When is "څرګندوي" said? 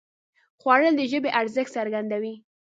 1.77-2.33